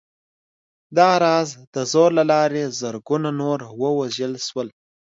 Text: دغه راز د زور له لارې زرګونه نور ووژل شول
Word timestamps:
دغه 0.97 1.15
راز 1.25 1.49
د 1.73 1.75
زور 1.91 2.09
له 2.19 2.23
لارې 2.31 2.63
زرګونه 2.79 3.29
نور 3.41 3.59
ووژل 3.81 4.33
شول 4.47 4.67